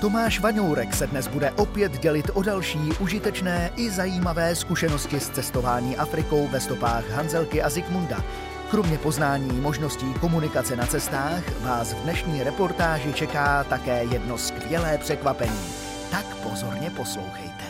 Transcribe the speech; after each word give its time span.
Tomáš 0.00 0.40
Vaňourek 0.40 0.94
se 0.94 1.06
dnes 1.06 1.28
bude 1.28 1.50
opět 1.50 2.00
dělit 2.00 2.30
o 2.34 2.42
další 2.42 2.78
užitečné 3.00 3.70
i 3.76 3.90
zajímavé 3.90 4.54
zkušenosti 4.54 5.20
s 5.20 5.28
cestování 5.28 5.96
Afrikou 5.96 6.48
ve 6.48 6.60
stopách 6.60 7.10
Hanzelky 7.10 7.62
a 7.62 7.70
Zikmunda. 7.70 8.24
Kromě 8.70 8.98
poznání 8.98 9.60
možností 9.60 10.14
komunikace 10.20 10.76
na 10.76 10.86
cestách 10.86 11.60
vás 11.60 11.92
v 11.92 11.96
dnešní 11.96 12.42
reportáži 12.42 13.12
čeká 13.12 13.64
také 13.64 14.04
jedno 14.04 14.38
skvělé 14.38 14.98
překvapení. 14.98 15.60
Tak 16.10 16.24
pozorně 16.36 16.90
poslouchejte. 16.90 17.64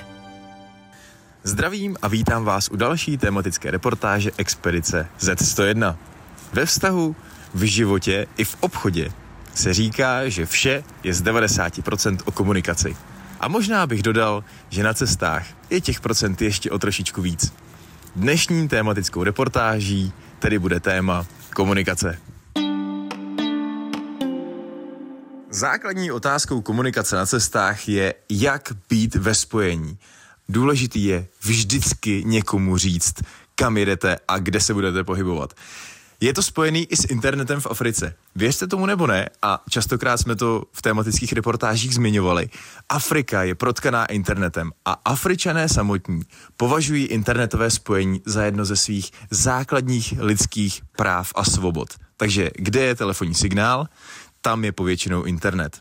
Zdravím 1.43 1.97
a 2.03 2.09
vítám 2.09 2.45
vás 2.45 2.69
u 2.69 2.77
další 2.77 3.19
tematické 3.19 3.71
reportáže 3.71 4.31
Expedice 4.39 5.09
Z101. 5.21 5.97
Ve 6.53 6.67
vztahu, 6.67 7.17
v 7.55 7.63
životě 7.63 8.27
i 8.37 8.45
v 8.45 8.57
obchodě 8.61 9.11
se 9.57 9.75
říká, 9.75 10.29
že 10.29 10.47
vše 10.47 10.85
je 11.03 11.15
z 11.15 11.23
90% 11.23 12.19
o 12.25 12.31
komunikaci. 12.31 12.97
A 13.41 13.49
možná 13.49 13.87
bych 13.87 14.03
dodal, 14.03 14.45
že 14.69 14.83
na 14.83 14.95
cestách 14.95 15.47
je 15.71 15.81
těch 15.81 16.01
procent 16.01 16.43
ještě 16.43 16.71
o 16.71 16.79
trošičku 16.79 17.23
víc. 17.23 17.53
Dnešní 18.17 18.69
tématickou 18.69 19.25
reportáží 19.25 20.13
tedy 20.39 20.59
bude 20.59 20.81
téma 20.81 21.27
komunikace. 21.55 22.19
Základní 25.51 26.13
otázkou 26.13 26.61
komunikace 26.61 27.17
na 27.17 27.27
cestách 27.27 27.89
je, 27.89 28.15
jak 28.31 28.73
být 28.89 29.15
ve 29.15 29.35
spojení. 29.35 29.99
Důležitý 30.49 31.05
je 31.05 31.27
vždycky 31.41 32.23
někomu 32.27 32.77
říct, 32.77 33.15
kam 33.55 33.77
jedete 33.77 34.17
a 34.29 34.39
kde 34.39 34.61
se 34.61 34.75
budete 34.75 35.05
pohybovat. 35.05 35.55
Je 36.21 36.33
to 36.33 36.43
spojený 36.43 36.85
i 36.85 36.97
s 36.97 37.05
internetem 37.05 37.61
v 37.61 37.67
Africe. 37.67 38.15
Věřte 38.35 38.67
tomu 38.67 38.87
nebo 38.87 39.07
ne, 39.07 39.29
a 39.43 39.63
častokrát 39.71 40.21
jsme 40.21 40.37
to 40.37 40.65
v 40.73 40.83
tematických 40.83 41.33
reportážích 41.33 41.95
zmiňovali, 41.95 42.49
Afrika 42.89 43.43
je 43.43 43.55
protkaná 43.55 44.07
internetem 44.07 44.73
a 44.85 44.93
Afričané 45.05 45.69
samotní 45.69 46.23
považují 46.57 47.05
internetové 47.05 47.71
spojení 47.71 48.23
za 48.27 48.45
jedno 48.45 48.65
ze 48.65 48.77
svých 48.77 49.11
základních 49.31 50.15
lidských 50.19 50.83
práv 50.97 51.33
a 51.35 51.45
svobod. 51.45 51.89
Takže 52.17 52.51
kde 52.55 52.81
je 52.81 52.95
telefonní 52.95 53.35
signál, 53.35 53.87
tam 54.41 54.65
je 54.65 54.73
povětšinou 54.73 55.23
internet. 55.23 55.79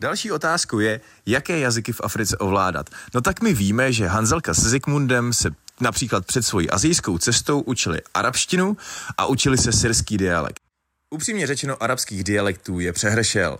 Další 0.00 0.32
otázkou 0.32 0.78
je, 0.78 1.00
jaké 1.26 1.58
jazyky 1.58 1.92
v 1.92 2.00
Africe 2.04 2.38
ovládat. 2.38 2.90
No 3.14 3.20
tak 3.20 3.42
my 3.42 3.52
víme, 3.52 3.92
že 3.92 4.06
Hanzelka 4.06 4.54
se 4.54 4.68
Zikmundem 4.68 5.32
se 5.32 5.50
například 5.80 6.26
před 6.26 6.42
svojí 6.42 6.70
azijskou 6.70 7.18
cestou 7.18 7.60
učili 7.60 8.00
arabštinu 8.14 8.76
a 9.18 9.26
učili 9.26 9.58
se 9.58 9.72
syrský 9.72 10.18
dialekt. 10.18 10.60
Upřímně 11.10 11.46
řečeno, 11.46 11.82
arabských 11.82 12.24
dialektů 12.24 12.80
je 12.80 12.92
přehršel. 12.92 13.58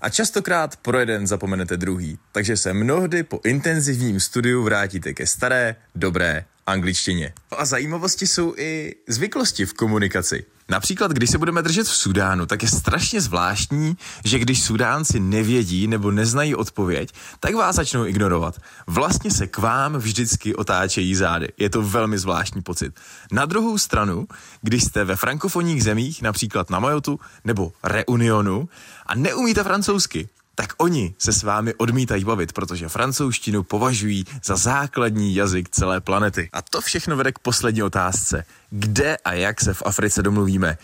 A 0.00 0.08
častokrát 0.08 0.76
pro 0.76 0.98
jeden 0.98 1.26
zapomenete 1.26 1.76
druhý, 1.76 2.18
takže 2.32 2.56
se 2.56 2.72
mnohdy 2.72 3.22
po 3.22 3.40
intenzivním 3.44 4.20
studiu 4.20 4.62
vrátíte 4.62 5.14
ke 5.14 5.26
staré, 5.26 5.76
dobré 5.94 6.44
angličtině. 6.66 7.32
No 7.52 7.60
a 7.60 7.64
zajímavosti 7.64 8.26
jsou 8.26 8.54
i 8.56 8.94
zvyklosti 9.08 9.66
v 9.66 9.74
komunikaci. 9.74 10.44
Například, 10.68 11.12
když 11.12 11.30
se 11.30 11.38
budeme 11.38 11.62
držet 11.62 11.86
v 11.86 11.96
Sudánu, 11.96 12.46
tak 12.46 12.62
je 12.62 12.68
strašně 12.68 13.20
zvláštní, 13.20 13.96
že 14.24 14.38
když 14.38 14.62
Sudánci 14.62 15.20
nevědí 15.20 15.86
nebo 15.86 16.10
neznají 16.10 16.54
odpověď, 16.54 17.12
tak 17.40 17.54
vás 17.54 17.76
začnou 17.76 18.06
ignorovat. 18.06 18.58
Vlastně 18.86 19.30
se 19.30 19.46
k 19.46 19.58
vám 19.58 19.96
vždycky 19.96 20.54
otáčejí 20.54 21.14
zády. 21.14 21.48
Je 21.58 21.70
to 21.70 21.82
velmi 21.82 22.18
zvláštní 22.18 22.62
pocit. 22.62 22.94
Na 23.32 23.46
druhou 23.46 23.78
stranu, 23.78 24.26
když 24.62 24.84
jste 24.84 25.04
ve 25.04 25.16
frankofonních 25.16 25.84
zemích, 25.84 26.22
například 26.22 26.70
na 26.70 26.78
Majotu 26.78 27.20
nebo 27.44 27.72
Reunionu, 27.84 28.68
a 29.06 29.14
neumíte 29.14 29.64
francouzsky, 29.64 30.28
tak 30.54 30.72
oni 30.78 31.14
se 31.18 31.32
s 31.32 31.42
vámi 31.42 31.74
odmítají 31.74 32.24
bavit, 32.24 32.52
protože 32.52 32.88
francouzštinu 32.88 33.62
považují 33.62 34.24
za 34.44 34.56
základní 34.56 35.34
jazyk 35.34 35.68
celé 35.68 36.00
planety. 36.00 36.48
A 36.52 36.62
to 36.62 36.80
všechno 36.80 37.16
vede 37.16 37.32
k 37.32 37.38
poslední 37.38 37.82
otázce. 37.82 38.44
Kde 38.70 39.16
a 39.16 39.32
jak 39.32 39.60
se 39.60 39.74
v 39.74 39.82
Africe 39.86 40.22
domluvíme? 40.22 40.78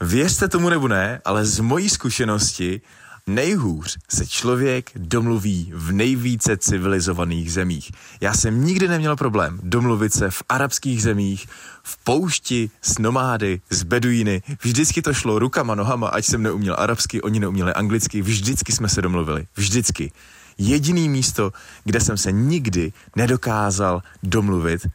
Věřte 0.00 0.48
tomu 0.48 0.68
nebo 0.68 0.88
ne, 0.88 1.20
ale 1.24 1.44
z 1.44 1.60
mojí 1.60 1.88
zkušenosti 1.88 2.80
Nejhůř 3.28 3.98
se 4.10 4.26
člověk 4.26 4.90
domluví 4.96 5.72
v 5.74 5.92
nejvíce 5.92 6.56
civilizovaných 6.56 7.52
zemích. 7.52 7.92
Já 8.20 8.34
jsem 8.34 8.64
nikdy 8.64 8.88
neměl 8.88 9.16
problém 9.16 9.60
domluvit 9.62 10.12
se 10.12 10.30
v 10.30 10.42
arabských 10.48 11.02
zemích, 11.02 11.46
v 11.82 12.04
poušti, 12.04 12.70
s 12.82 12.98
nomády, 12.98 13.60
s 13.70 13.82
beduíny. 13.82 14.42
Vždycky 14.62 15.02
to 15.02 15.14
šlo 15.14 15.38
rukama, 15.38 15.74
nohama, 15.74 16.08
ať 16.08 16.24
jsem 16.24 16.42
neuměl 16.42 16.76
arabsky, 16.78 17.22
oni 17.22 17.40
neuměli 17.40 17.74
anglicky, 17.74 18.22
vždycky 18.22 18.72
jsme 18.72 18.88
se 18.88 19.02
domluvili. 19.02 19.46
Vždycky. 19.56 20.12
Jediný 20.58 21.08
místo, 21.08 21.52
kde 21.84 22.00
jsem 22.00 22.16
se 22.16 22.32
nikdy 22.32 22.92
nedokázal 23.16 24.02
domluvit, 24.22 24.86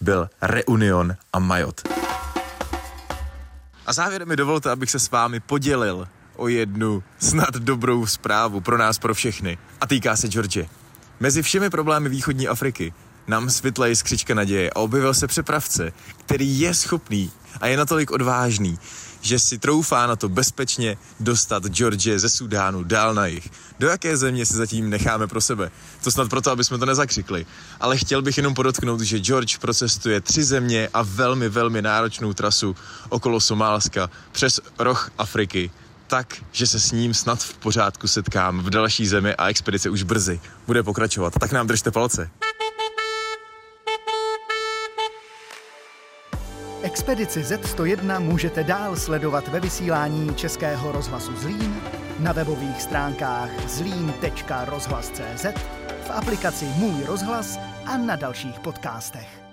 byl 0.00 0.28
Reunion 0.42 1.16
a 1.32 1.38
Majot. 1.38 1.88
A 3.86 3.92
závěrem 3.92 4.28
mi 4.28 4.36
dovolte, 4.36 4.70
abych 4.70 4.90
se 4.90 4.98
s 4.98 5.10
vámi 5.10 5.40
podělil 5.40 6.08
o 6.40 6.48
jednu 6.48 7.02
snad 7.18 7.54
dobrou 7.54 8.06
zprávu 8.06 8.60
pro 8.60 8.78
nás, 8.78 8.98
pro 8.98 9.14
všechny. 9.14 9.58
A 9.80 9.86
týká 9.86 10.16
se 10.16 10.28
George. 10.28 10.66
Mezi 11.20 11.42
všemi 11.42 11.70
problémy 11.70 12.08
východní 12.08 12.48
Afriky 12.48 12.92
nám 13.26 13.50
světla 13.50 13.86
je 13.86 13.96
skřička 13.96 14.34
naděje 14.34 14.70
a 14.70 14.76
objevil 14.76 15.14
se 15.14 15.26
přepravce, 15.26 15.92
který 16.16 16.60
je 16.60 16.74
schopný 16.74 17.30
a 17.60 17.66
je 17.66 17.76
natolik 17.76 18.10
odvážný, 18.10 18.78
že 19.20 19.38
si 19.38 19.58
troufá 19.58 20.06
na 20.06 20.16
to 20.16 20.28
bezpečně 20.28 20.96
dostat 21.20 21.66
George 21.66 22.18
ze 22.18 22.30
Sudánu 22.30 22.84
dál 22.84 23.14
na 23.14 23.26
jich. 23.26 23.50
Do 23.78 23.88
jaké 23.88 24.16
země 24.16 24.46
si 24.46 24.54
zatím 24.54 24.90
necháme 24.90 25.26
pro 25.26 25.40
sebe? 25.40 25.70
To 26.04 26.10
snad 26.10 26.30
proto, 26.30 26.50
aby 26.50 26.64
jsme 26.64 26.78
to 26.78 26.86
nezakřikli. 26.86 27.46
Ale 27.80 27.96
chtěl 27.96 28.22
bych 28.22 28.36
jenom 28.36 28.54
podotknout, 28.54 29.00
že 29.00 29.18
George 29.18 29.58
procestuje 29.58 30.20
tři 30.20 30.44
země 30.44 30.88
a 30.94 31.02
velmi, 31.02 31.48
velmi 31.48 31.82
náročnou 31.82 32.32
trasu 32.32 32.76
okolo 33.08 33.40
Somálska 33.40 34.10
přes 34.32 34.60
roh 34.78 35.10
Afriky 35.18 35.70
tak, 36.10 36.34
že 36.52 36.66
se 36.66 36.80
s 36.80 36.92
ním 36.92 37.14
snad 37.14 37.42
v 37.42 37.58
pořádku 37.58 38.08
setkám 38.08 38.58
v 38.58 38.70
další 38.70 39.06
zemi 39.06 39.34
a 39.34 39.48
expedice 39.48 39.90
už 39.90 40.02
brzy 40.02 40.40
bude 40.66 40.82
pokračovat. 40.82 41.34
Tak 41.40 41.52
nám 41.52 41.66
držte 41.66 41.90
palce. 41.90 42.30
Expedici 46.82 47.42
Z101 47.42 48.20
můžete 48.20 48.64
dál 48.64 48.96
sledovat 48.96 49.48
ve 49.48 49.60
vysílání 49.60 50.34
Českého 50.34 50.92
rozhlasu 50.92 51.36
Zlín, 51.36 51.76
na 52.18 52.32
webových 52.32 52.82
stránkách 52.82 53.50
zlín.rozhlas.cz, 53.68 55.44
v 56.06 56.10
aplikaci 56.10 56.64
Můj 56.64 57.04
rozhlas 57.04 57.58
a 57.86 57.96
na 57.96 58.16
dalších 58.16 58.60
podcastech. 58.60 59.49